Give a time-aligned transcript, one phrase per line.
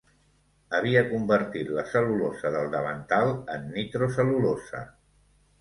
[0.77, 4.83] Havia convertit la cel·lulosa del davantal en nitrocel·lulosa.